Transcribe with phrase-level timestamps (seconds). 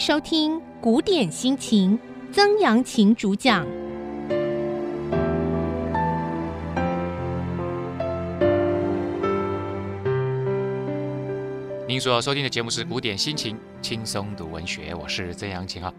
[0.00, 1.98] 收听《古典心情》，
[2.32, 3.66] 曾阳晴主讲。
[11.86, 15.92] 您所收听的节目是《古典心情》，轻松读文学，我是曾阳晴啊。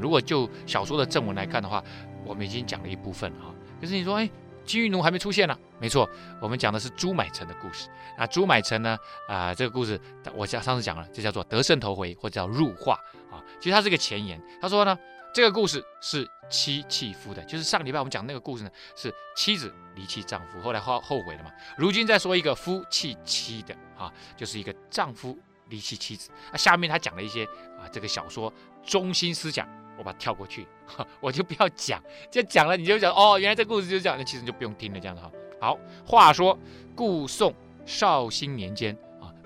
[0.00, 1.84] 如果就小说的正文来看的话，
[2.24, 3.54] 我们已经讲了一部分哈。
[3.78, 4.30] 可是你说，哎，
[4.64, 5.54] 金玉奴还没出现呢？
[5.78, 6.08] 没错，
[6.40, 7.90] 我们讲的是朱买臣的故事。
[8.18, 8.96] 那朱买臣呢？
[9.28, 10.00] 啊、呃，这个故事
[10.34, 12.98] 我上上次讲了，就叫做得胜头回或者叫入画
[13.36, 13.44] 啊。
[13.60, 14.40] 其实它是个前言。
[14.60, 14.98] 他说呢，
[15.32, 21.50] 这个故事是妻弃夫的，就是上礼拜我们讲那个故事呢，是妻子离弃丈夫，后来后后悔了嘛。
[21.76, 26.30] 如今再说一个夫弃妻的啊，就是一个丈夫离弃妻子。
[26.50, 27.44] 那下面他讲了一些
[27.78, 28.52] 啊，这个小说
[28.84, 30.66] 中心思想，我把它跳过去，
[31.20, 35.30] 我就不要讲，就讲了你就讲哦，原来这故事就是这样，那其实你就不用听了，这样子哈。
[35.60, 36.58] 好，话说
[36.94, 38.96] 故宋绍兴年间。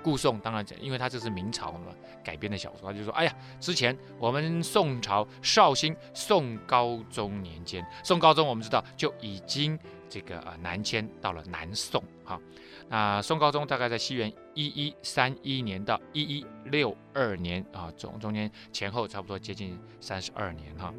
[0.02, 1.92] 故宋当然讲，因为他这是明朝嘛
[2.24, 12.40] 改编的小说，他就说：哎呀，之前我们宋朝绍兴宋高宗年间，宋高宗我们知道就已经这个呃南迁到了南宋哈。
[12.88, 20.92] 那宋高宗大概在西元一一三一年到一一六二年啊，中中间前后差不多接近三十二年哈。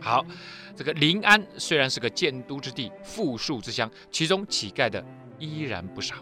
[0.00, 0.24] 好，
[0.76, 5.04] 这个临安虽然是个建都之地、富庶之乡，其中乞丐的
[5.38, 6.14] 依然不少。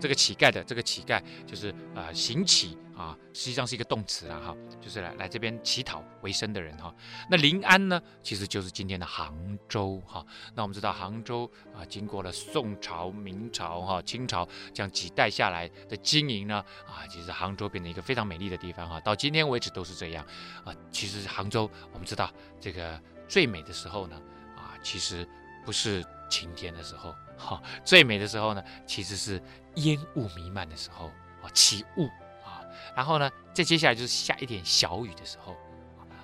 [0.00, 6.94] 这个乞丐的这个乞丐就是啊、行乞啊，实际上是一个动词了，哈，就是来来这边乞讨为生的人哈。
[7.30, 10.24] 那临安呢，其实就是今天的杭州哈。
[10.54, 19.00] 那我们知道杭州啊，经过了宋朝、明朝哈、清朝这样几代下来的经营呢，啊，其实杭州变成一个非常美丽的地方哈。
[19.00, 20.24] 到今天为止都是这样
[20.64, 20.74] 啊。
[20.90, 24.20] 其实杭州我们知道这个最美的时候呢，
[24.56, 25.26] 啊，其实
[25.64, 27.14] 不是晴天的时候。
[27.40, 29.42] 哈，最美的时候呢，其实是
[29.76, 31.06] 烟雾弥漫的时候
[31.42, 32.04] 啊，起雾
[32.44, 32.60] 啊，
[32.94, 35.56] 然后呢，再接下来就是下一点小雨的时候，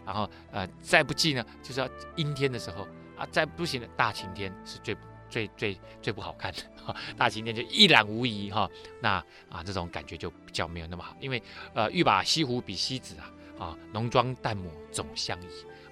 [0.04, 2.86] 然后呃，再不济呢，就是要阴天的时候
[3.16, 4.94] 啊，再不行的大晴天是最
[5.30, 8.68] 最最最不好看的 哈，大晴天就一览无遗哈，
[9.00, 9.12] 那
[9.48, 11.42] 啊这种感觉就比较没有那么好，因为
[11.72, 15.46] 呃欲把西湖比西子啊啊，浓妆淡抹总相宜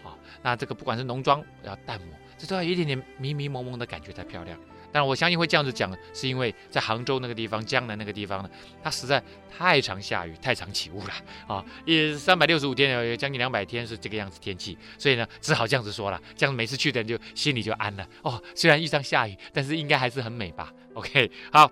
[0.04, 0.12] 啊，
[0.42, 4.58] 那这个不管是浓妆要淡抹，这都要有一点点迷迷蒙蒙的感觉才漂亮。
[4.92, 8.50] 但我相信会这样子讲，是因为在杭州那个地方，江南那个地方呢，
[8.80, 11.12] 它实在太常下雨，太常起雾了
[11.48, 11.64] 啊！
[11.84, 18.40] 也三百六十五天，有将近两百天是这个样子天气，所以呢，只好这样子说了，这样每次去的人就心里就安了哦。
[18.54, 21.68] 虽然遇上下雨，但是应该还是很美吧？OK，好，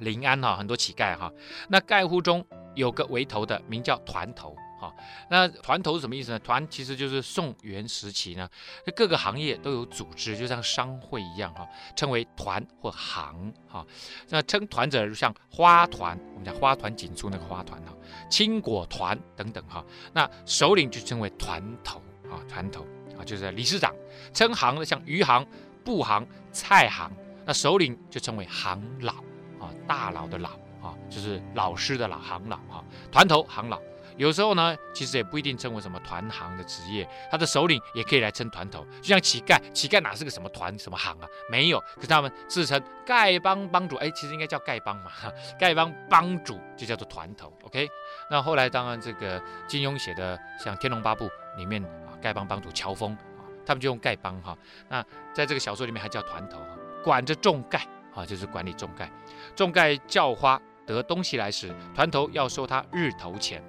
[0.00, 1.32] 临安哈，很多乞丐哈，
[1.68, 2.44] 那丐户中
[2.74, 4.56] 有个围头的，名叫团头。
[4.86, 4.94] 好，
[5.28, 6.38] 那团头是什么意思呢？
[6.38, 8.48] 团其实就是宋元时期呢，
[8.94, 11.66] 各个行业都有组织，就像商会一样哈，
[11.96, 13.84] 称为团或行哈。
[14.28, 17.92] 那称团者像花团，我们讲花团锦簇那个花团哈，
[18.30, 19.84] 青果团等等哈。
[20.12, 22.86] 那首领就称为团头啊，团头
[23.18, 23.92] 啊，就是理事长。
[24.32, 25.44] 称行的像余行、
[25.84, 27.10] 布行、菜行，
[27.44, 29.14] 那首领就称为行老
[29.58, 33.80] 啊，大佬的老啊，就是老师的老行老哈，团头行老。
[34.16, 38.84] 有时候呢，其实也不一定称为什么团行的职业，他的首领也可以来称团头。
[39.02, 41.28] 就像乞丐，乞丐哪是个什么团什么行啊？
[41.50, 45.10] 没有，可是他们自称丐帮帮主，哎，其实应该叫丐帮嘛，
[45.60, 47.52] 丐帮帮主就叫做团头。
[47.64, 47.88] OK，
[48.30, 51.24] 那后来当然这个金庸写的像《天龙八部》
[51.56, 54.56] 里面啊，丐帮帮主乔峰啊，他们就用丐帮哈。
[54.88, 56.58] 那在这个小说里面还叫团头，
[57.04, 57.80] 管着众丐
[58.14, 59.08] 啊，就是管理众丐。
[59.54, 63.62] 众丐叫花得东西来时，团头要收他日头钱。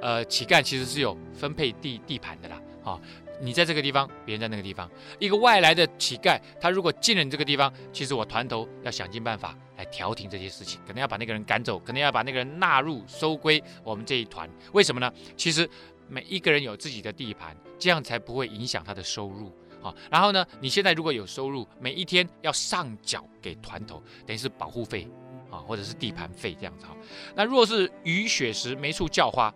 [0.00, 3.00] 呃，乞丐其实是有分配地地盘的啦，啊、
[3.40, 4.88] 你在这个地方，别人在那个地方。
[5.18, 14.48] 一个外来的乞丐，他如果进了你这个地方，其实我团头要想尽办法来调停这些事情，可能要把那个人赶走，可能要把那个人纳入收归我们这一团。
[14.72, 15.12] 为什么呢？
[15.36, 15.68] 其实
[16.08, 25.08] 每一个人有自己的地盘，这样才不会影响他的收入啊、然后呢，你现在如果有收入，每一天要上缴给团头，等于是保护费
[25.50, 26.96] 啊、或者是地盘费这样子哈、
[27.34, 29.52] 那若是雨雪时没处叫花。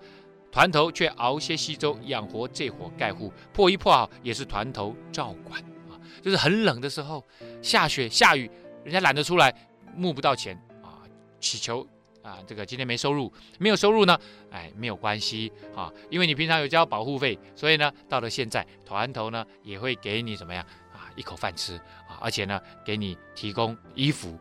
[0.53, 5.59] 团头却熬些稀粥养活这伙丐户，破衣破好也是团头照管
[5.91, 5.97] 啊。
[6.23, 7.27] 就是很冷的时候，
[7.63, 8.51] 下雪下雨，
[8.85, 9.53] 人家懒得出来，
[9.97, 11.01] 募不到钱啊，
[11.41, 11.87] 祈求
[12.23, 14.19] 啊，这个今天没收入，没有收入呢，
[14.51, 20.63] 哎，没有关系啊，因为你平常有交保护费，所以呢，到了现在，团头呢也会给你怎么样
[20.93, 21.77] 啊，一口饭吃
[22.07, 24.39] 啊，而且呢，给你提供衣服。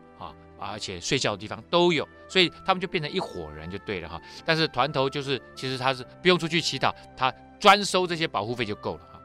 [0.64, 4.20] 而且睡觉的地方都有，所以他们就变成一伙人就对了哈。
[4.44, 9.20] 但是团头就是，其实他是不用出去乞讨，他专收这些保护费就够了哈。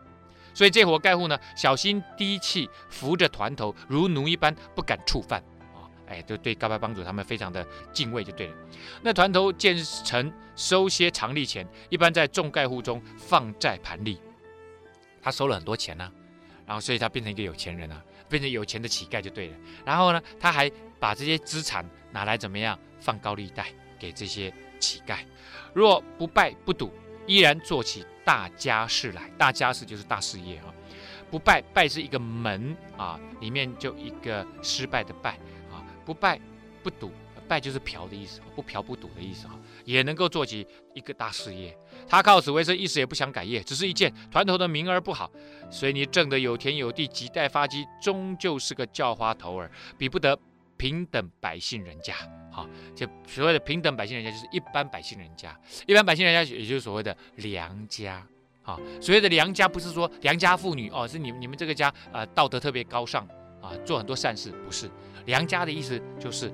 [0.53, 5.39] 所以这伙丐户呢，小心低气，扶着团头如奴一般，不敢触犯
[5.73, 5.85] 啊。
[6.07, 8.55] 哎，就对告白帮主他们非常的敬畏就对了。
[9.01, 14.19] 那团头建成收些常利钱，一般在众盖户中放在盘里，
[15.21, 16.11] 他收了很多钱呢、
[16.65, 19.57] 然后所以他变成一个有钱人啊，变成有钱的乞丐就对了。
[19.85, 23.67] 然后呢，他还把这些资产拿来怎么样放高利贷
[23.99, 25.17] 给这些乞丐，
[25.73, 26.91] 若不败不赌，
[27.25, 29.29] 依然做起大家事来。
[29.37, 30.73] 大家事就是大事业啊。
[31.29, 35.31] 不败，败是一个门啊，里面就一个失败的败
[35.69, 35.83] 啊。
[36.05, 36.39] 不败
[36.81, 37.11] 不赌，
[37.47, 41.75] 败就是嫖的意思，不嫖不赌的意思啊，也能够做起一个大事业。
[42.07, 45.31] 他靠此为生，一时也不想改业，只是一见团头的名儿不好，
[45.71, 50.37] 所以你挣得有田有地，几代发迹，终究是个叫花头儿，比不得
[50.75, 52.13] 平等百姓人家。
[52.51, 58.25] 好，就所谓的平等百姓人家，就是一般百姓人家，一般百姓人家，也就是所谓的良家。
[58.63, 63.25] 啊，所谓的良家不是说良家妇女哦，是你们你们这个家呃道德特别高尚
[63.61, 64.91] 啊，做很多善事，不是
[65.25, 66.51] 良家的意思就是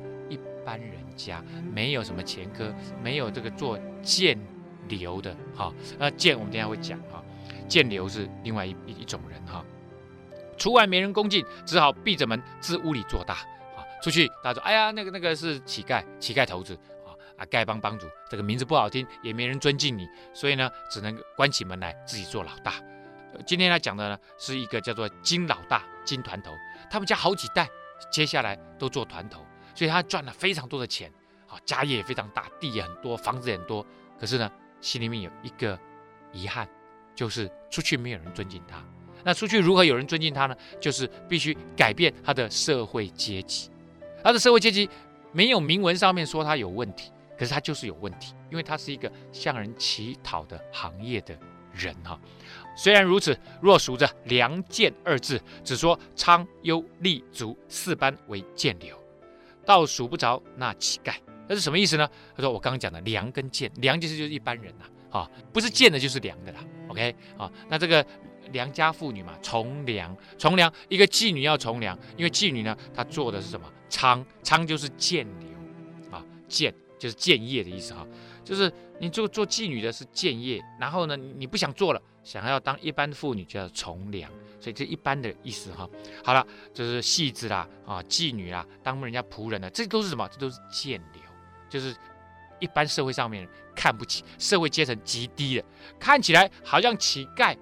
[0.65, 4.39] 般人家，没有什么前科，没有这个做剑
[4.87, 5.73] 流的哈。
[5.97, 7.23] 那剑我们等下会讲哈，
[7.67, 9.63] 剑流是另外一一,一种人哈。
[10.57, 13.33] 出外没人恭敬，只好闭着门自屋里做大
[13.75, 13.81] 啊。
[14.01, 16.77] 出去大家说，哎呀，那个那个是乞丐，乞丐头子。
[17.35, 22.73] 啊，丐帮帮主这个名字不好听，也没人尊敬你，所以呢，只能关起门来自己做老大。
[23.43, 26.53] 今天他讲的呢，是一个叫做金老大金团头，
[26.91, 27.67] 他们家好几代
[28.11, 31.11] 接下来都做团头，所以他赚了非常多的钱，
[31.47, 33.85] 好，家业也非常大，地也很多，房子也很多。
[34.19, 35.79] 可是呢，心里面有一个
[36.31, 36.67] 遗憾，
[37.15, 38.83] 就是出去没有人尊敬他。
[39.23, 40.55] 那出去如何有人尊敬他呢？
[40.79, 43.69] 就是必须改变他的社会阶级，
[44.23, 44.89] 他的社会阶级
[45.31, 47.11] 没有明文上面说他有问题。
[47.35, 51.35] 可是他就是有问题，因为他是一个向人乞讨的行业的
[51.73, 52.17] 人哈。
[52.77, 58.95] 虽然如此，若数着良贱二字，只说娼优丽俗四般为贱流，
[59.65, 61.13] 倒数不着那乞丐。
[61.47, 62.09] 那是什么意思呢？
[62.35, 64.85] 他说我刚刚讲的良跟贱，良就是就是一般人呐，
[65.19, 66.59] 啊，不是贱的，就是良的啦。
[66.87, 68.05] OK，啊，那这个
[68.51, 73.71] 良家妇女嘛，从良，从良，一个妓女要从良，因为妓女呢，她做的是什么？
[73.89, 75.49] 娼，娼就是贱流
[76.11, 76.73] 啊，贱。
[76.99, 78.07] 就是贱业的意思哈，
[78.45, 85.89] 就是你做做妓女的是贱业，然后呢，你不想做了，想要当一般妇女就要从良，所以这一般的意思哈。
[86.23, 90.27] 好了，就是戏子啦啊，妓女啦，当人家仆人的，这都是什么？
[90.29, 91.21] 这都是贱流，
[91.69, 91.95] 就是
[92.59, 95.65] 一般社会上面看不起，社会阶层极低的，
[95.99, 97.57] 看起来好像乞丐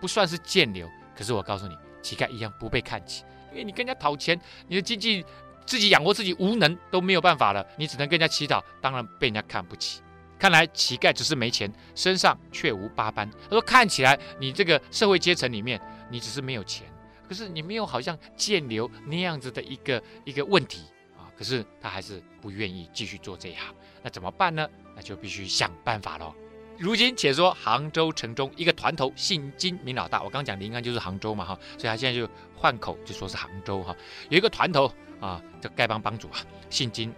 [0.00, 5.24] 不算是贱流，可是我告诉你，乞丐一样不被看起，因为你跟人家讨钱，你的经济。
[5.66, 10.00] 自己养活自己无能都没有办法了，你只能跟人家乞讨，当然被人家看不起。
[10.38, 13.30] 看来乞丐只是没钱，身上却无八般。
[13.30, 15.80] 他说：“看起来你这个社会阶层里面，
[16.10, 16.86] 你只是没有钱，
[17.28, 20.82] 可是你没有好像贱流那样子的一个一个问题
[21.16, 21.26] 啊。
[21.36, 24.68] 可是他还是不愿意继续做这一行，那怎么办呢？
[24.94, 26.34] 那就必须想办法喽。
[26.78, 33.96] 如今且说杭州城中一个团头姓金名老大，我刚讲临安就是杭州嘛哈，所以他现在就换口就说是杭州哈，
[34.28, 34.92] 有一个团头。
[35.18, 36.36] 啊，这丐帮帮主啊，
[36.68, 37.10] 姓金，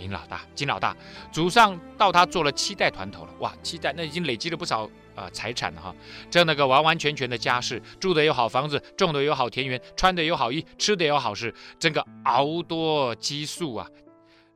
[0.00, 0.96] 林老大，金老大，
[1.30, 5.94] 祖上到他做了七代团头了，哇，七代那已经累积了不少啊财产了哈，
[6.30, 13.86] 挣了个完完全全的家世，住的有好房子，种的有好田园，穿的有好衣，吃的有好食，整个熬多积粟啊，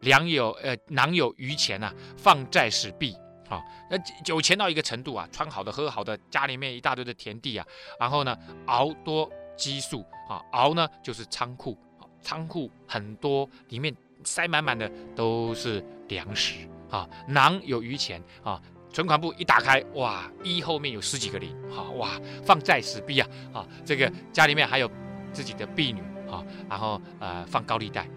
[0.01, 3.15] 粮有呃囊有余钱呐，放债使币
[3.51, 7.67] 啊，那有钱到一个程度啊，穿好的喝好的，家里面一大堆的田地啊，
[8.01, 8.35] 然后呢
[8.65, 11.77] 熬多积粟啊，熬呢就是仓库。
[12.23, 13.95] 仓库很多，里面
[14.25, 16.55] 塞满满的都是粮食
[16.91, 18.61] 啊，囊有余钱啊，
[18.93, 24.91] 存款簿一打开，哇，一后面有十几个零，哈，哇，放债使币啊，啊，这个家里面还有
[25.33, 26.01] 自己的婢女
[26.31, 28.09] 啊，然后呃放高利贷，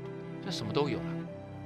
[0.46, 1.06] 这什么都有了，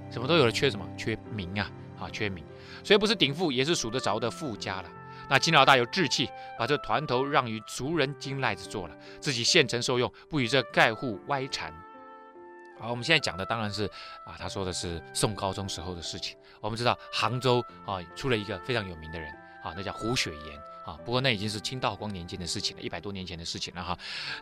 [0.09, 0.87] 什么都有了，缺什么？
[0.97, 1.69] 缺名啊，
[1.99, 2.43] 啊，缺名，
[2.83, 4.89] 所以不是顶富，也是数得着的富家了。
[5.29, 6.29] 那金老大有志气，
[6.59, 11.73] 把这团头让与族人金赖子做了，自己现成受用，不与这丐户歪缠。
[12.81, 13.85] 好，我们现在讲的当然是
[14.25, 16.35] 啊，他说的是宋高宗时候的事情。
[16.59, 19.31] 我们知道杭州啊出了一个非常有名的人
[19.63, 20.97] 啊，那叫胡雪岩啊。
[21.05, 23.95] 不过那已经是清道光年间的事情了，一百多年前的事情了哈。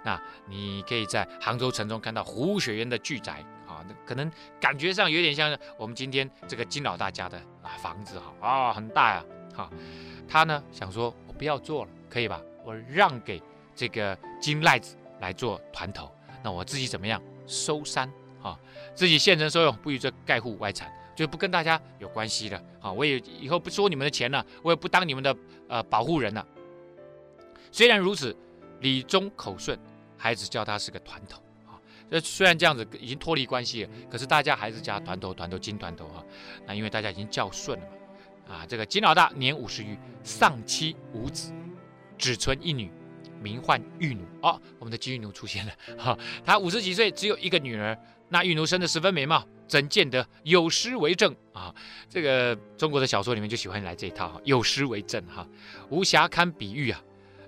[0.05, 0.17] 那
[0.47, 9.69] 你可以在杭州城中看到胡雪岩的巨宅啊，那可能感觉上有点像我们今天这个金老大家的啊房子哈啊很大呀哈。
[10.29, 12.41] 他呢想说，我不要做了，可以吧？
[12.63, 13.43] 我让给
[13.75, 16.09] 这个金赖子来做团头，
[16.41, 18.09] 那我自己怎么样收山？
[18.41, 18.57] 啊，
[18.95, 22.61] 自己现成受用，不与这盖户外产，就不跟大家有关系了。
[22.81, 25.35] 啊，我也以后不收你们的钱了，我也不当你们的
[25.67, 26.45] 呃保护人了。
[27.71, 28.35] 虽然如此，
[28.79, 29.77] 李忠口顺，
[30.17, 31.41] 还只叫他是个团头。
[31.67, 31.77] 啊，
[32.09, 36.23] 这虽然这样子已经脱离关系了，可是大家还是叫他团头团头金团头哈。
[36.65, 37.85] 那因为大家已经叫顺了
[38.47, 41.53] 嘛，啊，这个金老大年五十余，丧妻无子，
[42.17, 42.89] 只存一女，
[43.41, 44.21] 名唤玉奴。
[44.41, 47.97] 哦，我们的金玉奴出现了 哈，他五十几岁，只有一个女儿，
[48.29, 49.45] 那玉奴生得十分美貌。
[49.67, 51.71] 怎见得有诗为证啊？
[52.09, 55.47] 这个中国的小说里面就喜欢来这一套哈，有诗为证哈，
[55.91, 56.99] 无瑕堪比玉啊，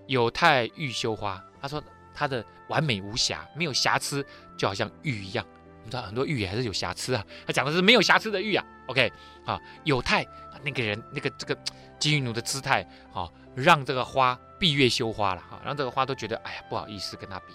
[0.06, 1.44] 有态玉羞花。
[1.60, 1.84] 他说
[2.14, 4.24] 他的完美无瑕，没有瑕疵，
[4.56, 5.44] 就好像玉一样。
[5.84, 8.64] 你知道很多玉还是有瑕疵啊，他讲的是没有瑕疵的玉啊。
[8.86, 9.12] OK
[9.44, 10.24] 啊，有态，
[10.64, 11.58] 那个人那个这个
[11.98, 17.54] 金玉奴的姿态啊，让这个花闭月羞花了哈，让这个花都觉得哎呀不好意思跟他比，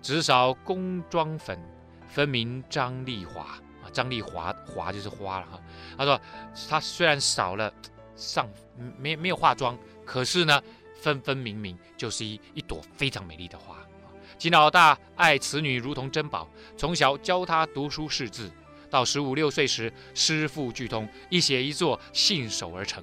[0.00, 1.58] 只少宫妆粉，
[2.06, 3.90] 分明张丽华啊。
[3.92, 5.60] 张丽华华就是花了哈。
[5.96, 6.20] 他说
[6.68, 7.72] 他虽然少了
[8.14, 8.48] 上
[8.96, 9.76] 没没有化妆，
[10.06, 10.62] 可是呢，
[11.00, 13.76] 分分明明就是一一朵非常美丽的花。
[14.38, 18.48] 金老大爱此女如同珍宝，从小教她读书识字，
[18.88, 23.02] 到十五六岁时诗赋俱通，一写一作信手而成。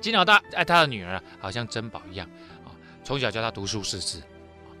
[0.00, 2.28] 金老大爱他的女儿好像珍宝一样，
[3.02, 4.22] 从小教他读书识字，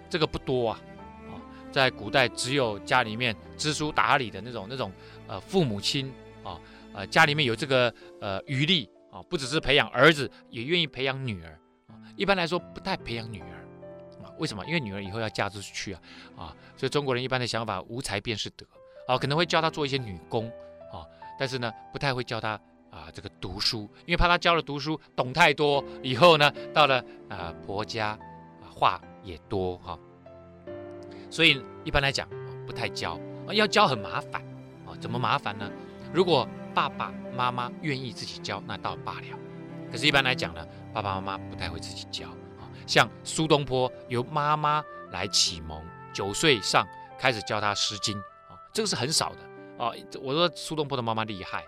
[0.08, 0.80] 这个不多啊。
[1.28, 1.34] 啊
[1.72, 4.92] 在古代，只有家里面知书达理的那种那种
[5.26, 6.12] 呃父母亲
[6.44, 6.60] 啊，
[6.92, 11.58] 呃家里面有这个呃余力啊，不只是培养儿子，也愿意培养女儿。
[12.14, 13.66] 一般来说，不太培养女儿
[14.22, 14.30] 啊。
[14.38, 14.62] 为什么？
[14.66, 16.00] 因为女儿以后要嫁出去啊
[16.36, 16.56] 啊。
[16.76, 18.66] 所以中国人一般的想法，无才便是德
[19.08, 20.46] 啊，可能会教她做一些女工
[20.92, 21.06] 啊，
[21.38, 22.60] 但是呢，不太会教她
[22.92, 28.10] 啊这个读书，因为怕他教了读书懂太多，以后呢到了啊婆家
[28.60, 29.98] 啊话也多哈。
[31.30, 32.28] 所以一般来讲，
[32.66, 33.18] 不太教，
[33.48, 34.42] 啊要教很麻烦，
[34.86, 35.68] 啊，怎么麻烦呢？
[36.12, 39.38] 如果爸爸妈妈愿意自己教，那倒罢了。
[39.90, 42.28] 可是，一般来讲呢，爸爸妈妈不太会自己教。
[42.58, 45.82] 啊，像苏东坡由妈妈来启蒙，
[46.12, 46.86] 九岁上
[47.18, 48.16] 开始教他《诗经》，
[48.50, 49.84] 啊，这个是很少的。
[49.84, 51.64] 啊，我说苏东坡的妈妈厉害，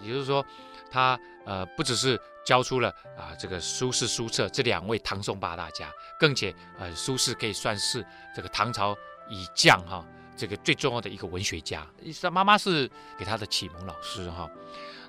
[0.00, 0.44] 也就是说，
[0.90, 8.96] 他呃不只是教出了啊这个苏轼、苏辙这两位唐宋八大家，更且呃苏轼可以算是这个唐朝
[9.28, 10.04] 以降哈
[10.36, 11.86] 这个最重要的一个文学家。
[12.20, 14.50] 他妈妈是给他的启蒙老师哈。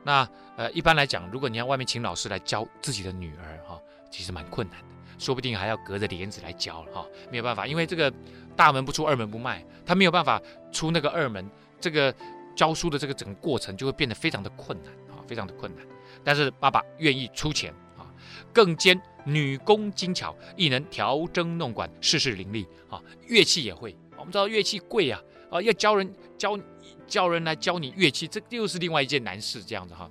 [0.04, 4.86] 那呃一般来讲，如果你要外面请老师来教自己的女儿哈，其实蛮困难的，
[5.18, 8.14] 说不定还要隔着帘子来教了哈，没有办法，因为这个
[8.56, 11.50] 大门不出二门不迈，他没有办法出那个二门，
[11.82, 12.14] 这个
[12.56, 15.86] 教书的这个整个过程就会变得非常的困难啊，非常的困难。
[16.24, 18.08] 但是爸爸愿意出钱啊，
[18.54, 23.96] 更兼女工精巧，亦能调筝弄管，事事伶俐啊，乐器也会。
[24.18, 25.22] 我们知道乐器贵啊，
[25.52, 26.58] 啊，要教人教
[27.06, 30.10] 教人来教你乐器，这又是另外一件难事，这样子哈。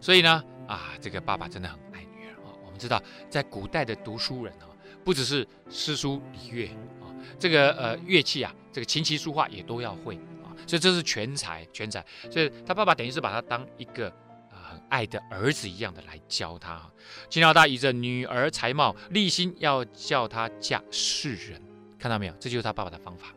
[0.00, 2.54] 所以呢，啊，这个爸爸真的很爱女儿啊。
[2.64, 4.68] 我们知道，在古代的读书人啊，
[5.04, 6.68] 不只是诗书礼乐
[7.02, 10.18] 啊，这个呃乐器啊，这个琴棋书画也都要会，
[10.66, 12.04] 所以这是全才全才。
[12.30, 14.10] 所以他爸爸等于是把他当一个
[14.50, 14.74] 很。
[14.90, 16.80] 爱的儿子一样的来教他。
[17.28, 21.60] 金老大以着女儿才貌，立心要叫她嫁世人。
[21.98, 22.34] 看到没有？
[22.38, 23.28] 这就是他爸爸的方法。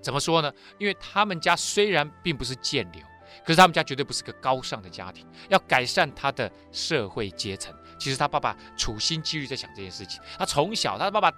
[0.00, 0.50] 怎么说呢？
[0.78, 3.02] 因为他们家虽然并不是贱流，
[3.44, 5.26] 可是他们家绝对不是个高尚的家庭。
[5.48, 10.20] 要改善他的社会阶层，其实他爸爸处心积虑在想这件事情。
[10.38, 11.30] 他从小，他的爸爸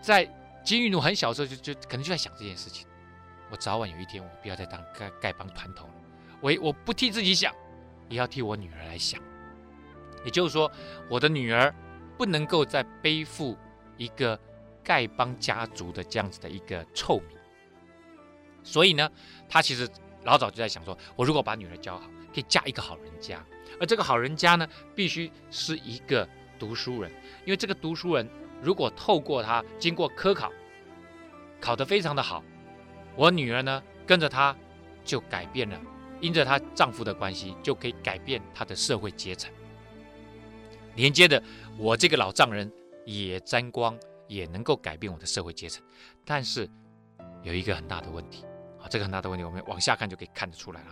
[0.00, 0.24] 在
[0.64, 2.86] 金玉奴很小的时候就就可能就在想这件事情。
[3.50, 5.94] 我早晚有一天，我不要再当丐丐帮团头了。
[6.40, 7.52] 我我不替自己想。
[8.08, 9.20] 也要替我女儿来想，
[10.24, 10.70] 也就是说，
[11.10, 11.74] 我的女儿
[12.16, 13.58] 不能够再背负
[13.96, 14.38] 一个
[14.84, 17.36] 丐帮家族的这样子的一个臭名。
[18.62, 19.10] 所以呢，
[19.48, 19.90] 他其实
[20.22, 23.44] 老早就在想说，我如果把女儿教好，可以嫁一个好人家，
[23.80, 26.28] 而这个好人家呢，必须是一个
[26.60, 27.10] 读书人，
[27.44, 28.30] 因为这个读书人
[28.62, 30.52] 如果透过他经过科考，
[31.60, 32.44] 考得非常的好，
[33.16, 34.54] 我女儿呢跟着他
[35.04, 35.80] 就改变了。
[36.18, 39.52] 因着她丈夫的关系，就可以改变她的社会阶层。
[40.94, 41.40] 连接的，
[41.76, 42.72] 我这个老丈人
[43.04, 43.94] 也沾光，
[44.26, 45.84] 也能够改变我的社会阶层。
[46.24, 46.66] 但是
[47.42, 48.46] 有一个很大的问题
[48.80, 50.86] 啊，这个很大的问题，我们往下看就可以看得出来了。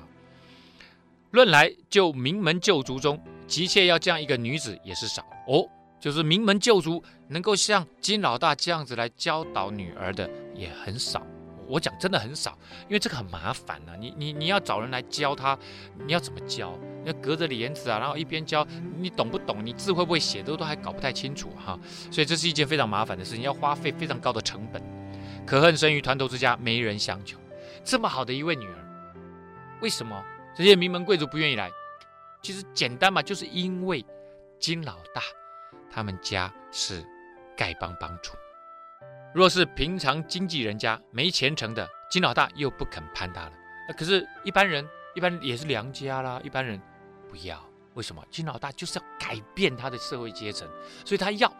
[1.30, 5.66] 论来，就名门旧族中，急切要这样一个女子也是少哦，
[5.98, 11.26] 就是名门旧族能够像金老大这样子来教导女儿的也很少。
[11.66, 12.56] 我讲真的很少，
[12.88, 15.58] 因为这个很麻烦呐、你你你要找人来教他，
[16.06, 16.78] 你要怎么教？
[17.04, 18.66] 要隔着帘子啊，然后一边教，
[18.96, 19.64] 你懂不懂？
[19.64, 20.42] 你字会不会写？
[20.42, 21.78] 都都还搞不太清楚哈。
[22.10, 24.82] 所以这是一件非常麻烦的事情，要花费非常高的成本。
[25.46, 27.38] 可恨生于团头之家，没人相求。
[27.84, 28.78] 这么好的一位女儿，
[29.82, 30.24] 为什么
[30.56, 31.70] 这些名门贵族不愿意来？
[32.40, 34.04] 其实简单嘛，就是因为
[34.58, 35.20] 金老大
[35.90, 37.04] 他们家是
[37.56, 38.32] 丐帮帮主。
[39.34, 43.52] 若是平常经济人家没前程的，金老大又不肯攀他了。
[43.88, 46.80] 那可是，一般人一般也是良家啦，一般人
[47.28, 47.60] 不要。
[47.94, 48.24] 为什么？
[48.30, 50.68] 金老大就是要改变他的社会阶层，
[51.04, 51.52] 所以他要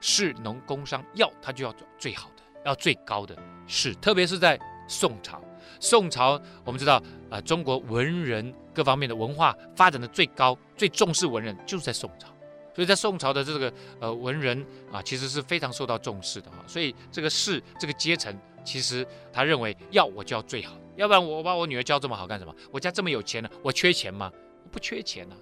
[0.00, 3.92] 士农工商，要他就要最好的，要最高的士。
[3.96, 4.56] 特别是在
[4.86, 5.42] 宋朝，
[5.80, 12.28] 宋朝我们知道，呃，中国文人各方面的文化发展的最高，最重视文人就是在宋朝。
[12.76, 16.58] 所以在宋朝的这个呃文人啊，其实是非常受到重视的哈。
[16.66, 22.54] 所以这个士这个阶层，其实他认为要我就要最好，要不然我把我女儿教这么好干什么？
[22.70, 24.30] 我家这么有钱呢，我缺钱吗？
[24.62, 25.36] 我不缺钱啊。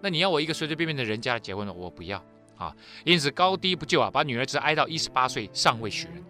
[0.00, 2.24] 那你要我一个随随便便的人家结婚了，我不要
[2.56, 2.72] 啊。
[3.04, 6.24] 因此高低不就啊，把女儿只挨到一十八岁尚未许人。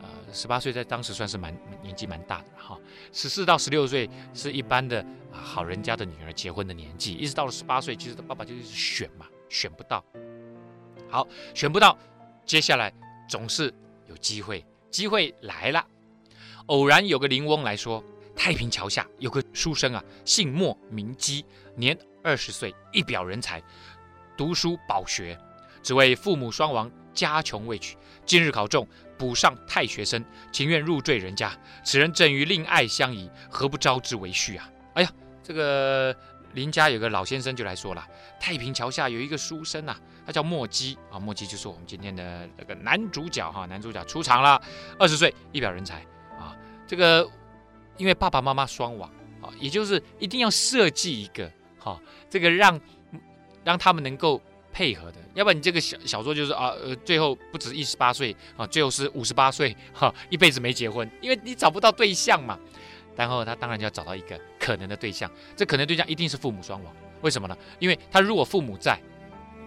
[0.00, 2.78] 呃，十八岁在当时算是蛮年纪蛮大的哈。
[3.12, 5.00] 十四到十六岁是一般的
[5.32, 9.26] 啊好人家的女儿结婚的年纪，一直到了十八岁，其实他爸爸就一直选嘛。
[9.48, 10.04] 选不到，
[11.10, 11.96] 好，选不到，
[12.44, 12.92] 接下来
[13.28, 13.72] 总是
[14.06, 15.84] 有机会，机会来了。
[16.66, 18.04] 偶然有个灵翁来说，
[18.36, 23.62] 太平桥下有个书生啊，姓莫名姬，年二十岁，一表人才，
[24.36, 25.38] 读书饱学，
[25.82, 28.86] 只为父母双亡，家穷未娶，今日考中，
[29.16, 31.58] 补上太学生，情愿入赘人家。
[31.84, 34.70] 此人正与令爱相宜，何不招之为婿啊？
[34.94, 35.10] 哎呀，
[35.42, 36.14] 这个。
[36.58, 38.04] 邻家有个老先生就来说了，
[38.40, 44.60] 太平桥下有一个书生啊，他叫莫姬啊，莫姬就是我们今天的这个男主角哈，男主角出场了，
[44.98, 46.04] 二十岁，一表人才
[46.36, 47.26] 啊，这个
[47.96, 49.08] 因为爸爸妈妈双亡
[49.40, 52.80] 啊，也就是一定要设计一个哈，这个让
[53.62, 62.58] 让他们能够配合的，要不然你这个小小说就是啊呃，最后不止一十八岁啊，最后是五十八岁哈，一辈子没结婚，因为你找不到对象嘛。
[63.18, 66.94] 然后他当然就要找到一个可能的对象，这可能对象一定是父母双亡。
[67.20, 67.58] 为什么呢？
[67.80, 68.96] 因为他如果父母在，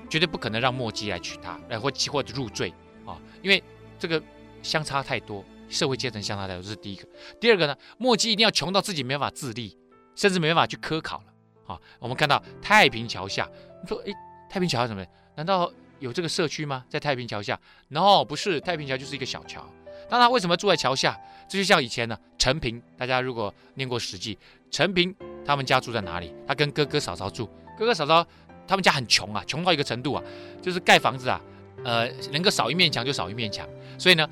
[0.09, 2.73] 绝对不可能让莫姬来娶她，来或或者入赘
[3.05, 3.61] 啊，因为
[3.99, 4.23] 这个
[4.63, 7.05] 相差太多，社会阶层相差太多，这是第一个。
[7.41, 9.77] 第二个呢，莫姬一定要穷到自己没办法自立，
[10.15, 11.77] 甚至没办法去科考了啊。
[11.99, 13.49] 我们看到太平桥下，
[13.81, 14.13] 你说诶，
[14.49, 15.05] 太平桥什么？
[15.35, 16.85] 难道有这个社区吗？
[16.87, 19.69] 在太平桥下？No，不是，太平桥就是一个小桥。
[20.09, 21.19] 那他为什么住在桥下？
[21.47, 24.35] 这就像以前呢，陈平，大家如果念过《史记》，
[24.69, 25.13] 陈平
[25.45, 26.33] 他们家住在哪里？
[26.47, 28.25] 他跟哥哥嫂嫂住，哥哥嫂嫂
[28.67, 30.23] 他们家很穷啊，穷到一个程度啊，
[30.61, 31.41] 就是盖房子啊，
[31.83, 34.29] 呃，能够少一面墙就少一面墙，所以呢，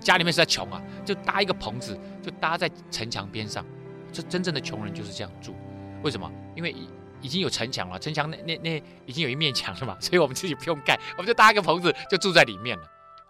[0.00, 3.64] 家里面实在穷啊，就搭一个棚子，就搭在城墙边上。
[4.12, 5.54] 这真正的穷人就是这样住，
[6.02, 6.30] 为什么？
[6.54, 6.88] 因为已
[7.22, 12.84] 已经有城墙了，城墙那那那已经有一面墙了嘛，所以我们自己不用盖，我们就搭一个棚子就住在里面了。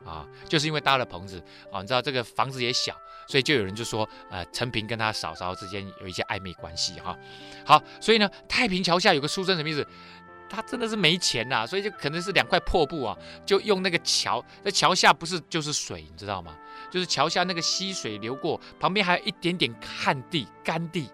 [0.05, 7.17] 啊，就是因为搭了棚子啊，你知道这个房子也小，所以就有人就说，呃，陈平跟他嫂嫂之间有一些暧昧关系哈。
[7.65, 9.87] 好，所以呢，太平桥下有个书生什么意思？
[10.49, 16.57] 他真的是没钱呐，所以就可能是两块破布啊，就用那个桥，在桥下不是就是水，你知道吗？
[16.91, 21.09] 就是桥下那个溪水流过，旁边还有一点点旱地干地。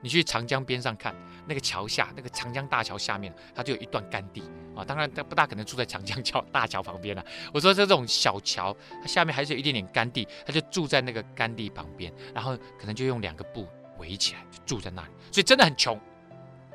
[0.00, 1.14] 你去长江边上看，
[1.46, 4.42] 那个桥下，那个长江大桥下面，它就有一段干地
[4.76, 4.84] 啊。
[4.84, 7.24] 当然，它不大可能住在长江桥 大桥旁边了。
[7.52, 13.66] 我说这种小桥，它下面还是有一点点干地，他就住在那个干地旁边，然后可能就用两个布
[13.98, 15.08] 围起来，就住在那里。
[15.32, 15.98] 所以真的很穷，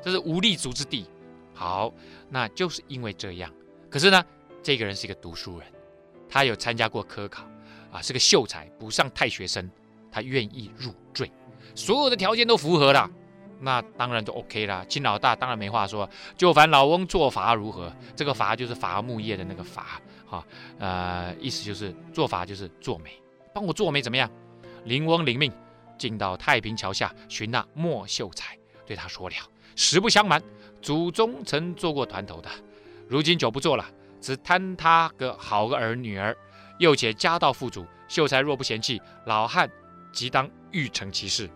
[0.02, 1.06] 这是无立足之地。
[1.54, 1.92] 好，
[2.28, 3.50] 那就是因为这样。
[3.88, 4.24] 可是呢，
[4.62, 5.68] 这个人是一个读书人，
[6.28, 7.44] 他有参加过科考
[7.92, 9.70] 啊，是个秀才，不上太学生，
[10.10, 11.30] 他愿意入赘。
[11.74, 13.08] 所有的条件都符合了，
[13.60, 14.84] 那当然就 OK 了。
[14.86, 17.92] 金老大当然没话说，就烦老翁做法如何？
[18.14, 20.46] 这个法就是伐木业的那个伐，哈，
[20.78, 23.10] 呃，意思就是做法就是做媒，
[23.52, 24.30] 帮我做媒怎么样？
[24.84, 25.50] 邻翁领命，
[25.96, 29.36] 进到太平桥下寻那莫秀才，对他说了：
[29.76, 30.42] 实不相瞒，
[30.82, 32.50] 祖宗曾做过团头的，
[33.08, 33.86] 如今久不做了，
[34.20, 36.36] 只贪他个好个儿女儿，
[36.78, 39.70] 又且家道富足，秀才若不嫌弃，老汉
[40.12, 41.48] 即当欲成其事。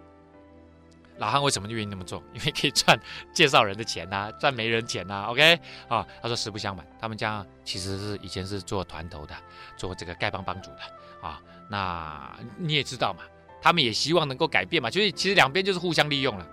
[1.18, 2.22] 老汉为什么愿意那么做？
[2.32, 2.96] 因为可以赚
[3.34, 9.34] 介绍人的钱呐、赚媒人钱呐、OK 啊，他说实不相瞒，他们家其实是以前是做团头的，
[9.76, 11.42] 做这个丐帮帮主的啊。
[11.68, 13.24] 那你也知道嘛，
[13.60, 16.46] 他们也希望能够改变嘛，就是其实两边就是互相利用了。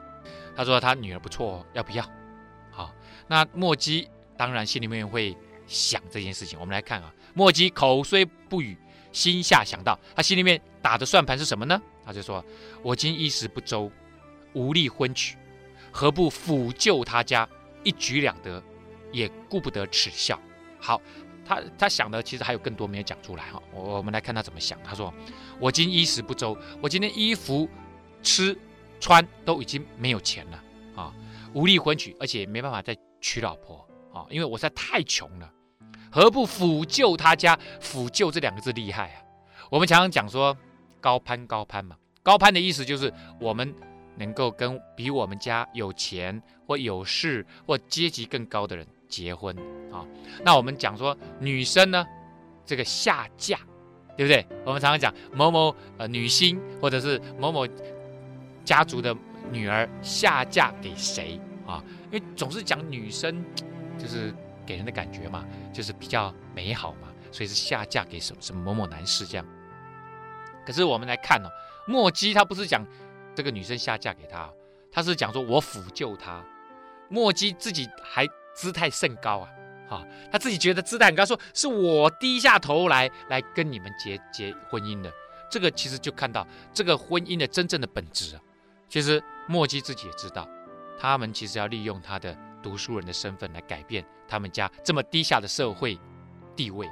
[0.56, 2.04] 他说他女儿不错，要不要？
[2.71, 2.91] 好，
[3.28, 6.60] 那莫姬当然心里面会想这件事情。
[6.60, 8.75] 我们来看啊，莫姬口虽不语，
[9.12, 11.80] 心下想到，他心里面打的算盘是什么呢？
[12.05, 12.43] 他就说：
[12.83, 13.91] 我今衣食不周。
[14.57, 15.35] 无力婚娶，
[15.91, 17.45] 何不辅救他家，
[17.83, 18.63] 一举两得，
[19.11, 20.39] 也顾不得耻笑。
[20.79, 21.01] 好，
[21.45, 23.61] 他他想的其实还有更多没有讲出来哈。
[23.73, 24.81] 我我们来看他怎么想。
[24.81, 25.13] 他说
[25.59, 27.67] ：“我今衣食不周，我今天衣服
[28.23, 28.57] 吃
[28.97, 30.63] 穿都已经没有钱了
[30.95, 31.13] 啊，
[31.53, 35.51] 无力婚娶，而且没办法再娶老婆啊，因为我实在太穷了。
[36.09, 37.59] 何不辅救他家？
[37.81, 39.21] 辅救这两个字厉害啊！
[39.69, 40.57] 我们常常讲说
[41.05, 43.71] 高攀高攀嘛，高攀的意思就是我们
[44.15, 49.55] 能够跟比我们家有钱或有势或阶级更高的人结婚
[49.93, 50.03] 啊。
[50.43, 52.03] 那我们讲说女生呢，
[52.65, 53.59] 这个下嫁，
[54.17, 54.43] 对不对？
[54.65, 57.67] 我们常常讲某某呃女星或者是某某
[58.63, 59.15] 家族的
[59.51, 61.83] 女儿下嫁给谁啊？
[62.11, 63.45] 因为总是讲女生
[63.95, 64.33] 就是
[64.65, 69.45] 给人的感觉嘛，就是比较美好嘛，所以是下嫁给什么什么某某男士这样。
[70.65, 71.49] 可是我们来看、哦，
[71.86, 72.86] 莫姬他不是讲
[73.36, 74.51] 这个女生下嫁给他，
[74.91, 76.43] 他是讲说我辅救他。
[77.08, 79.49] 莫姬自己还姿态甚高啊，
[79.88, 85.13] 哈、他自己觉得姿态很高，说是我低下头来来跟你们结结婚姻的。
[85.51, 88.41] 这个其实就看到这个婚姻的真正的本质啊。
[88.89, 90.49] 其实莫姬自己也知道，
[90.97, 95.99] 他们其实要利用他的读书人的身份来改变他们家这么低下的社会
[96.56, 96.88] 地位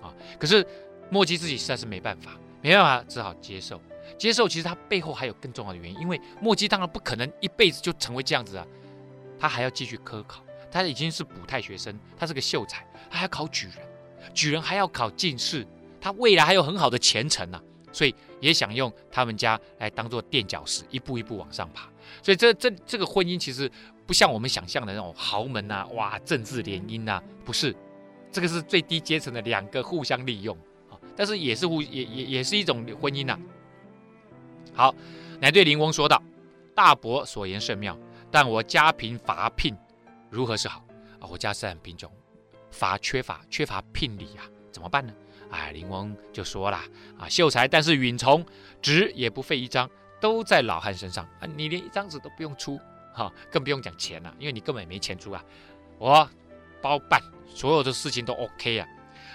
[0.00, 0.14] 啊。
[0.38, 0.66] 可是
[1.10, 2.32] 莫姬自己实在是没办法。
[2.62, 3.80] 没办法，只好接受。
[4.18, 8.66] 接受其实他背后还有更重要的原因，因为莫姬当然不可能一辈子就成为这样子啊，
[9.38, 10.42] 他还要继续科考。
[10.72, 13.76] 他已经是补太学生，他是个秀才，他还要考举人，
[14.32, 15.66] 举人还要考进士，
[16.00, 21.88] 他未来还有很好的前程呢、所以也想用他们家来当做垫脚石，一步一步往上爬。
[22.22, 23.68] 所以这这这个婚姻其实
[24.06, 27.74] 不像我们想象的那种豪门呐、啊，哇，政治联姻呐，不是，
[28.30, 30.56] 这个是最低阶层的两个互相利用。
[31.16, 33.38] 但是也是互也也也是一种婚姻呐、
[34.72, 34.94] 好，
[35.40, 36.22] 乃对灵翁说道
[36.74, 37.98] ：“大伯所言甚妙，
[38.30, 39.76] 但我家贫乏聘，
[40.30, 40.84] 如何是好？
[41.18, 42.10] 啊，我家是很贫穷，
[42.70, 45.12] 乏缺乏缺乏聘礼呀，怎么办呢？”
[45.50, 46.78] 哎，灵翁就说了
[47.18, 48.46] ：“啊，秀才但是允从，
[48.80, 52.80] 纸也不费一张，都在老汉身上啊，你连一张纸都不用出，
[53.12, 55.44] 哈、更不用讲钱了，因为你根本没钱出啊，
[55.98, 56.30] 我
[56.80, 58.86] 包办所有的事情都 OK 啊。”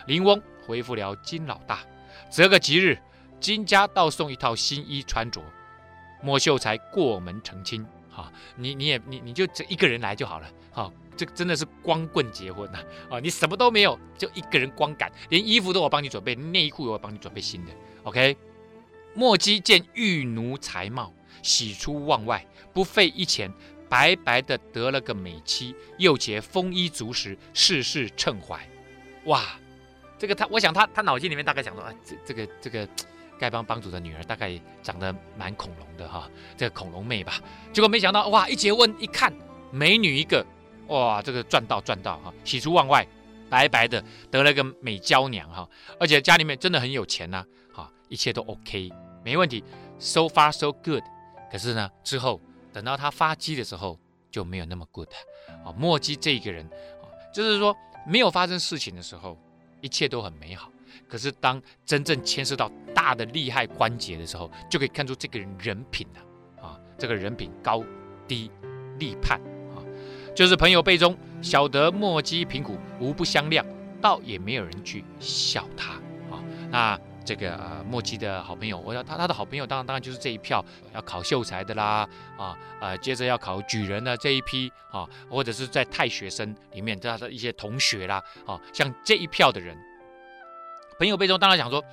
[0.07, 0.41] 灵翁。
[0.65, 1.80] 回复了金老大，
[2.30, 2.97] 择个吉日，
[3.39, 5.41] 金家倒送一套新衣穿着，
[6.23, 7.86] 莫秀才过门成亲。
[8.10, 10.47] 哈，你你也你你就这一个人来就好了。
[10.71, 12.80] 哈，这真的是光棍结婚呐！
[13.10, 17.71] 啊，你什么都没有，就一个人光赶，连衣服都我帮你准备，内裤我帮你准备新的。
[18.04, 18.36] OK，
[19.13, 23.51] 莫姬见玉奴才貌，喜出望外，不费一钱，
[23.89, 28.65] 白白的得了个美妻，又且丰衣足食，事事称怀。
[29.25, 29.43] 哇！
[30.17, 32.88] 这个他，我想他他脑筋里面大概想说啊，这这个这个
[33.39, 37.34] 丐帮帮主的女儿大概长得蛮恐龙的哈，这个恐龙妹吧。
[37.73, 39.34] 结果没想到哇，一结婚一看，
[39.71, 40.45] 美女一个，
[40.88, 43.06] 哇，这个赚到赚到哈，喜出望外，
[43.49, 44.01] 白白的
[44.32, 45.67] 得了个美娇娘哈，
[45.99, 48.89] 而且家里面真的很有钱呐，哈，一切都 OK，
[49.21, 49.62] 没问题
[49.99, 51.04] ，so far so good。
[51.51, 52.39] 可是呢，之后
[52.71, 53.99] 等到他发迹的时候
[54.32, 55.10] 就没有那么 good
[55.65, 55.73] 啊。
[55.78, 56.65] 墨姬这一个人
[57.01, 57.75] 啊，就是说
[58.08, 59.38] 没有发生事情的时候。
[59.81, 60.71] 一切都很美好，
[61.07, 67.83] 可是当真正牵涉到大的利害关节的时候，就可以看出这个人人品了啊，啊，这个人品高
[68.27, 68.49] 低
[68.99, 69.39] 立判
[69.75, 69.83] 啊，
[70.35, 73.63] 就是朋友辈中晓得莫姬贫苦，无不相谅，
[74.01, 75.93] 倒也没有人去笑他
[76.33, 76.43] 啊。
[76.71, 82.07] 那这个呃莫姬的好朋友，我要他他的好朋友，当然当然就是这一票要考秀才的啦
[82.38, 89.75] 啊，呃，接着要考举人的这一批啊，或者是在太学生里面他的一些同学啦啊，像这一票的人。
[90.97, 91.83] 朋友背中当然想说，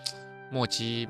[0.50, 1.08] 莫姬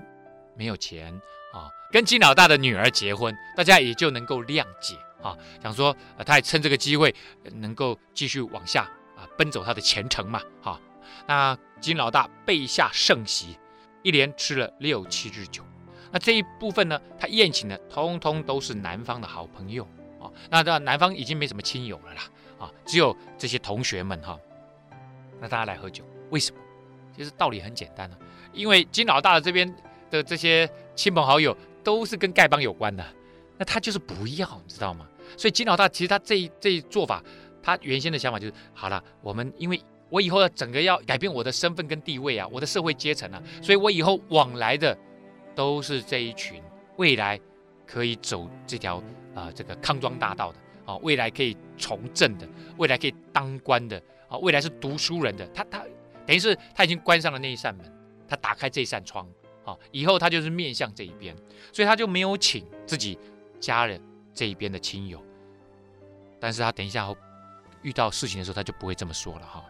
[0.56, 1.12] 没有钱
[1.52, 5.36] 啊，跟金老大的女儿结婚，大家也就能够谅解啊。
[5.62, 7.14] 想说，呃，他也趁这个机会
[7.56, 8.84] 能够继续往下
[9.16, 10.40] 啊，奔走他的前程嘛。
[10.62, 10.80] 哈，
[11.26, 13.58] 那金老大备下盛席，
[14.02, 15.62] 一连吃了六七日酒。
[16.10, 19.84] 那这一部分呢，他宴请的通通都是南方的好朋友
[20.20, 20.30] 啊。
[20.50, 22.22] 那这南方已经没什么亲友了啦，
[22.58, 24.38] 啊，只有这些同学们哈。
[25.40, 26.60] 那大家来喝酒，为什么？
[27.16, 28.18] 其实道理很简单啊，
[28.52, 29.74] 因为金老大的这边
[30.10, 33.04] 的这些亲朋好友都是跟丐帮有关的，
[33.58, 35.06] 那他就是不要，你知道吗？
[35.36, 37.22] 所以金老大其实他这一这一做法，
[37.62, 39.78] 他原先的想法就是，好了，我们因为
[40.12, 44.94] 我以后要整个要改变我的身份跟地位啊，我的社会阶层啊，所以我以后往来的
[45.54, 46.62] 都是这一群
[46.98, 47.40] 未来
[47.86, 49.02] 可以走这条
[49.34, 52.46] 啊、这个康庄大道的啊，未来可以从政的，
[52.76, 53.96] 未来可以当官的
[54.28, 55.82] 啊，未来是读书人的，他他。
[56.26, 57.90] 等于是他已经关上了那一扇门，
[58.28, 59.26] 他打开这扇窗，
[59.64, 61.34] 啊，以后他就是面向这一边，
[61.72, 63.18] 所以他就没有请自己
[63.58, 63.98] 家人
[64.34, 65.20] 这一边的亲友。
[66.38, 67.12] 但是他等一下
[67.80, 69.64] 遇到事情的时候，他就不会这么说了哈。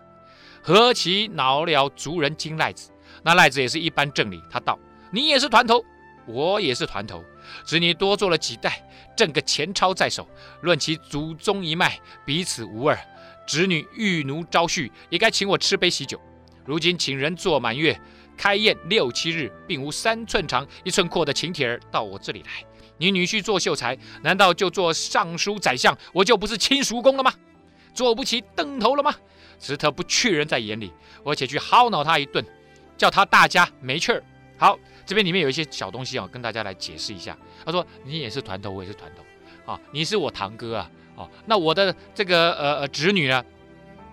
[0.62, 2.90] 何其恼了族人金赖子，
[3.24, 4.78] 那赖子也是一般正理，他道：
[5.10, 5.84] 你也是团头，
[6.24, 7.24] 我也是团头，
[7.66, 8.80] 只你多做了几代，
[9.16, 10.26] 挣个钱钞在手，
[10.60, 12.96] 论其祖宗一脉，彼此无二。
[13.44, 16.20] 侄女玉奴招婿，也该请我吃杯喜酒。
[16.64, 18.00] 如今请人做满月，
[18.36, 22.64] 开宴六七日，并无三寸长一寸阔的请帖儿到我这里来。
[22.98, 27.32] 你女婿做秀才，难道就做尚书宰相，我就不是亲叔公了吗？
[27.92, 29.12] 做不起邓头了吗？
[29.62, 32.44] 只得不去人在眼里，我且去薅恼他一顿，
[32.98, 34.20] 叫他大家没趣儿。
[34.58, 37.38] 好，这边里面有一些小东西啊，跟大家来解释一下。
[37.64, 43.44] 他说：“你也是团头，我也是团头，啊，你是我堂哥啊，哦，那我的这个呃呃侄女呢，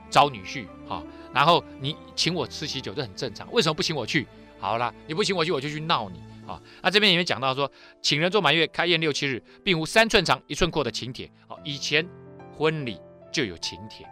[0.09, 3.51] 招女婿，哈，然后你请我吃喜酒，这很正常。
[3.51, 4.27] 为什么不请我去？
[4.59, 11.29] 好了，你不请我去，我就去闹你。”啊，那这边里面讲到说，请人做满月，开宴六七日，并无三寸长一寸阔的请帖。
[11.47, 12.07] 好，以前
[12.55, 12.99] 婚礼
[13.31, 14.07] 就有请帖。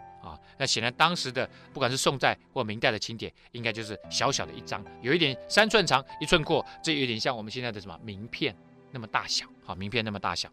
[0.58, 8.54] 那显然当时的不管是宋代或明代的请帖，应该就是小小的一张，有一点三寸长一寸阔，这有点像我们现在的什么名片
[8.90, 9.46] 那么大小。
[9.64, 10.48] 好，名片那么大小。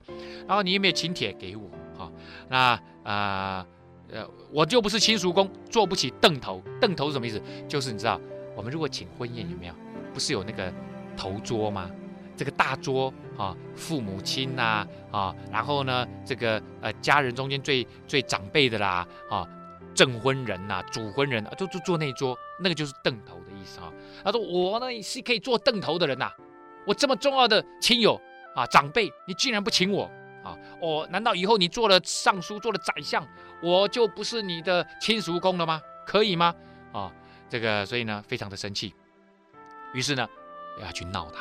[0.48, 1.70] 然后你有没有请帖给我？
[1.98, 2.12] 好，
[2.50, 3.66] 那啊
[4.10, 6.62] 呃，呃，我就不是亲属工，做不起凳头。
[6.80, 7.42] 凳头是什么意思？
[7.68, 8.20] 就是你知道，
[8.56, 9.74] 我们如果请婚宴有没有？
[10.14, 10.72] 不是有那个。
[11.18, 11.90] 头桌吗？
[12.36, 19.48] 这个大桌啊，父母亲呐啊，啊，然后呢，这个呃家人中间最最长辈的啦啊，
[19.96, 23.92] 证婚人呐、主婚人啊，就就坐那一桌，那个就是凳头的意思啊。
[24.24, 26.30] 他说我呢是可以坐凳头的人呐、
[26.86, 28.22] 我这么重要的亲友
[28.54, 30.04] 啊长辈，你竟然不请我
[30.44, 30.56] 啊？
[30.80, 33.26] 我难道以后你做了尚书，做了宰相，
[33.64, 35.82] 我就不是你的亲叔公了吗？
[36.06, 36.54] 可以吗？
[36.92, 37.12] 啊，
[37.50, 38.94] 这个所以呢，非常的生气，
[39.94, 40.28] 于是呢。
[40.82, 41.40] 要去闹他，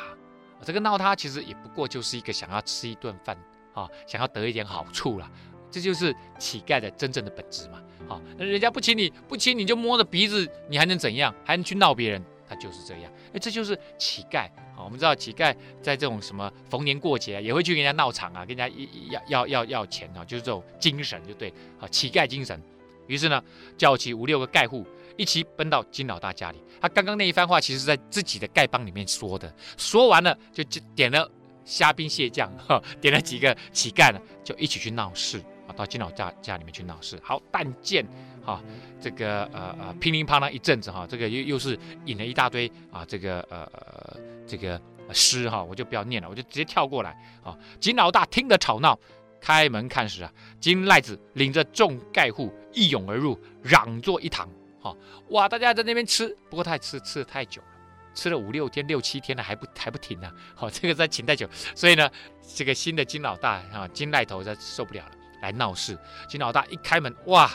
[0.63, 3.37] 这个闹他其实也不过就是一个想要吃一顿饭
[3.73, 5.29] 啊，想要得一点好处了，
[5.69, 7.83] 这就是乞丐的真正的本质嘛。
[8.07, 11.33] 好，那人家不请你，不请你就摸着鼻子，你还能怎样？
[11.43, 12.23] 还能去闹别人？
[12.47, 13.11] 他就是这样。
[13.33, 14.49] 哎，这就是乞丐。
[14.75, 18.75] 好，我们知道乞丐在这种什么逢年过节也会去跟人家闹场啊，跟人家
[19.09, 21.53] 要要要要钱啊，就是这种精神就对。
[21.77, 22.61] 好，乞丐精神。
[23.07, 23.43] 于是呢，
[23.77, 24.85] 叫起五六个丐户。
[25.17, 26.57] 一起奔到金老大家里。
[26.81, 29.49] 他刚刚那一番话，其实在自己的丐帮里面说的。
[29.77, 31.31] 说完了，就就点了
[31.63, 35.41] 虾兵蟹将，哈，点了几个乞丐呢，就一起去闹事，
[35.75, 37.19] 到金老大家里面去闹事。
[37.23, 38.05] 好，但见
[38.43, 38.61] 哈，
[38.99, 44.79] 这个呃呃乒铃乓啷一阵子哈，这个又又是引了一大堆啊，这个呃这个
[45.11, 47.11] 诗哈，我就不要念了，我就直接跳过来
[47.43, 47.57] 啊。
[47.79, 48.99] 金老大听得吵闹，
[49.39, 54.49] 开门看时啊，金赖子领着众丐户一拥而入，攘作一堂。
[54.81, 54.95] 哦，
[55.29, 55.49] 哇！
[55.49, 57.67] 大家在那边吃，不过太吃吃的太久了，
[58.13, 60.31] 吃了五六天、六七天了，还不还不停呢。
[60.53, 62.07] 好，这个在请太久，所以呢，
[62.55, 65.97] 这个新的金老大啊，金癞头他受不了了，来闹事。
[66.27, 67.51] 金老大一开门，哇，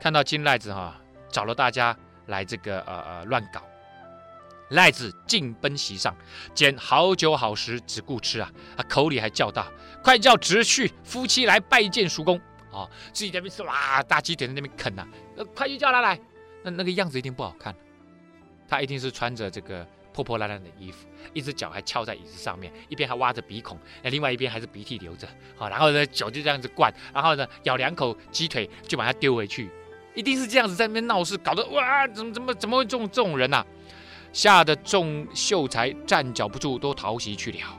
[0.00, 0.96] 看到金赖子哈，
[1.30, 1.96] 找了大家
[2.26, 3.62] 来这个呃呃乱搞。
[4.70, 6.12] 赖子进奔席上，
[6.52, 9.64] 捡好酒好食，只顾吃啊，啊口里还叫道
[10.02, 12.40] ：“快叫侄婿夫妻来拜见叔公。”
[12.72, 16.18] 哦，自己在那边吃哇，大鸡腿在那边啃呐、啊，呃，快去叫他来。
[16.64, 17.72] 那那个样子一定不好看，
[18.68, 19.86] 他一定是穿着这个
[20.16, 25.28] 破破烂烂的衣服，一只脚还翘在椅子上面，一边还挖着鼻孔，那另外一边还是鼻涕流着。
[25.54, 29.68] 好，然后呢，酒就这样子灌，然后呢，咬两口鸡腿就把它丢回去，
[30.14, 33.62] 一定是这样子在那边闹事，搞得哇，怎么怎么怎么会这种这种人呐、
[34.32, 37.78] 吓得众秀才站脚不住，都逃席去了，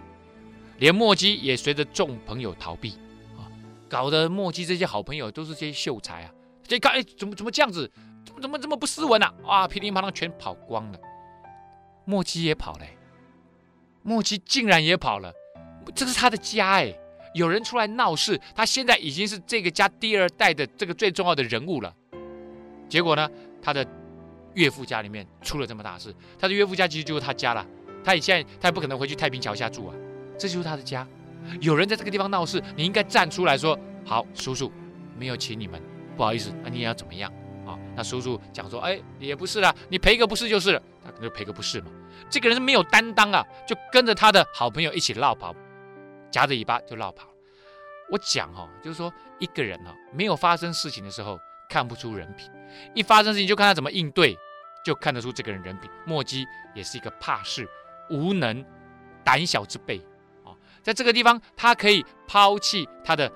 [0.78, 2.94] 连墨迹也随着众朋友逃避。
[3.90, 7.90] 搞得墨迹这些好朋友都是些秀才啊，这看哎，怎么怎么这样子，
[8.24, 9.34] 怎么怎么这么不斯文啊？
[9.48, 11.00] 啊，噼里啪啦全跑光了，
[12.08, 12.86] 墨迹也跑了，
[14.02, 15.34] 墨迹竟然也跑了，
[15.94, 16.98] 这是他的家哎，
[17.34, 21.94] 有人出来闹事，他现在已经是这个家第二代的这个最重要的人物了，
[22.88, 23.30] 结果呢，
[23.62, 23.86] 他的
[24.54, 27.68] 岳父家里面出了这么大事，他的岳父家其实就是他家了，
[28.06, 29.96] 他以前他也不可能回去太平桥下住啊，
[30.40, 31.06] 这就是他的家。
[31.60, 34.72] 有人在这个地方闹事，你应该站出来说：“好，叔叔，
[35.18, 35.82] 没有请你们，
[36.16, 37.32] 不好意思，那你也要怎么样？
[37.66, 41.88] 啊？”那叔叔讲说：“哎，也不是啦，你赔个不是就是了，他可能就赔个不是嘛。”
[42.30, 45.56] 这个人是没有担当啊，就跟着他的好朋友一起落跑，
[46.30, 47.28] 夹着尾巴就落跑。
[48.10, 52.50] 我讲哈，就是说一个人哈，没有发生事情的时候看不出人品，
[52.94, 54.38] 一发生事情就看他怎么应对，
[54.86, 55.90] 就看得出这个人人品。
[56.06, 57.68] 墨迹也是一个怕事、
[58.10, 58.66] 无能、
[59.24, 59.98] 胆小之辈
[60.46, 60.56] 啊。
[60.82, 63.30] 在这个地方，他可以抛弃他的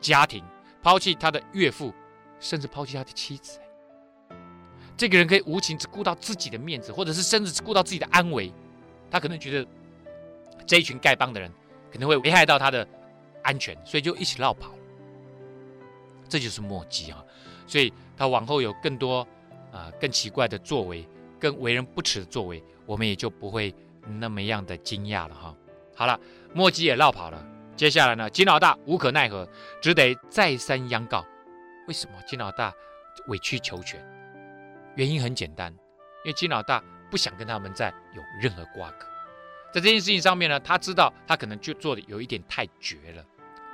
[0.00, 0.44] 家庭，
[0.82, 1.92] 抛弃他的岳父，
[2.38, 3.58] 甚至抛弃他的妻子。
[4.96, 8.52] 这个人可以无情只顾到自己的面子，或者是甚至只顾到自己的安危。
[9.10, 9.66] 他可能觉得
[10.66, 11.50] 这一群丐帮的人
[11.92, 12.86] 可能会危害到他的
[13.42, 14.72] 安全，所以就一起落跑。
[16.28, 17.24] 这就是墨迹啊！
[17.66, 19.26] 所以他往后有更多
[19.70, 21.06] 啊、更奇怪的作为，
[21.38, 23.74] 更为人不齿的作为，我们也就不会
[24.18, 25.54] 那么样的惊讶了哈。
[25.94, 26.18] 好了。
[26.54, 27.42] 墨迹也落跑了，
[27.78, 29.48] 接下来呢，金老大无可奈何，
[29.80, 31.24] 只得再三央告。
[31.88, 32.70] 为什么金老大
[33.28, 33.98] 委曲求全？
[34.96, 35.72] 原因很简单，
[36.24, 39.06] 因为金老大不想跟他们再有任何瓜葛。
[39.72, 43.24] 在这件事情上面呢，他知道他可能就做的有一点太绝了，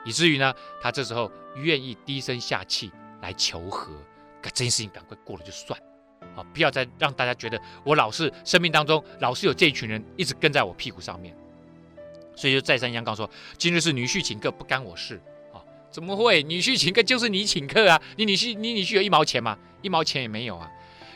[0.04, 3.92] 以至于呢，他这时候愿意低声下气来求和，
[4.42, 5.78] 这件事情赶快过了就算，
[6.37, 11.37] 啊，不要再让大家觉得我老是生命当中老是有这一群人一直跟在我屁股上面，
[12.37, 15.20] 所以就再三央告说，今日是女婿请客，不干我事
[15.52, 15.59] 啊，
[15.90, 16.44] 怎么会？
[16.44, 19.59] 女婿请客就是你请客啊，你女婿你女婿有一毛钱吗？
[19.83, 20.70] 一毛钱也没有啊，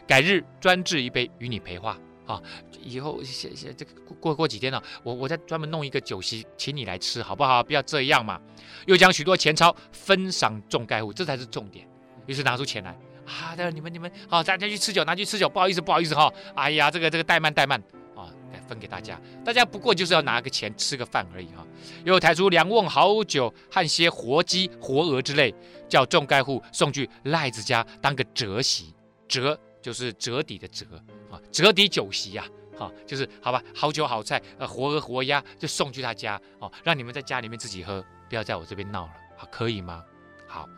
[0.06, 1.98] 改日专置一杯与你陪话。
[2.24, 2.40] 啊，
[2.80, 7.60] 以后谢谢这个过过几天了，我我再专门弄一个酒席请你来吃，好不好？
[7.64, 8.40] 不要这样嘛。
[8.86, 11.84] 又将许多钱钞分赏众盖户，这才是重点。
[12.26, 15.48] 于是拿出钱来，啊，你们你们好，大家去吃酒，拿去吃酒。
[15.48, 16.32] 不好意思，不好意思哈。
[16.54, 17.82] 哎呀，这个这个怠慢怠慢
[18.14, 19.20] 啊，来分给大家。
[19.44, 21.66] 大家不过就是要拿个钱吃个饭而已哈。
[22.04, 25.52] 又抬出两瓮好酒和些活鸡活鹅之类，
[25.88, 28.94] 叫众盖户送去赖子家当个折席，
[29.26, 30.86] 折就是折抵的折。
[31.30, 32.46] 啊，折抵酒席呀，
[32.78, 40.04] 哈，就是好吧，好酒好菜，呃，活鹅活鸭就送去他家哦，让你们在家里面自己喝，不要在我这边闹了，好，可以吗？
[40.46, 40.68] 好，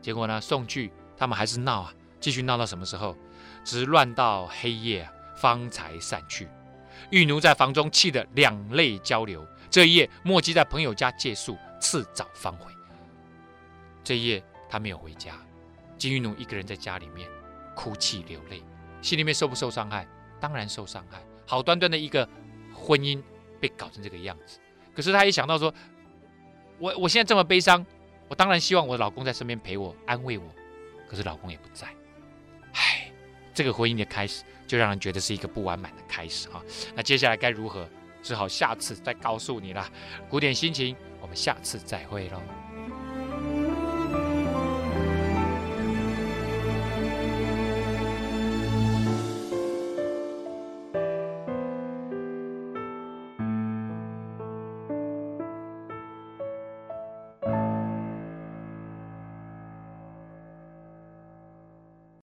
[0.00, 3.16] 结果呢，送去他们还是闹啊，继续闹到什么时候？
[3.64, 6.48] 直乱到黑夜啊，方才散去。
[7.10, 12.70] 玉奴在房中气得两泪交流，这一夜莫迹在朋友家借宿，次早方回。
[14.04, 15.34] 这一夜他没有回家，
[15.96, 17.28] 金玉奴一个人在家里面
[17.74, 18.62] 哭泣流泪。
[19.00, 20.06] 心里面受不受伤害？
[20.40, 21.20] 当然受伤害。
[21.46, 22.28] 好端端的一个
[22.72, 23.22] 婚姻
[23.60, 24.58] 被搞成这个样子，
[24.94, 25.72] 可是他一想到说，
[26.78, 27.84] 我我现在这么悲伤，
[28.28, 30.44] 我当然希望我老公在身边陪我、安慰我，
[31.08, 31.86] 可是老公也不在。
[32.72, 33.10] 唉，
[33.52, 36.62] 这个婚姻的开始就让人觉得是一个不完满的开始哈。
[36.94, 37.88] 那接下来该如何？
[38.22, 39.84] 只好下次再告诉你了。
[40.28, 42.40] 古典心情，我们下次再会喽。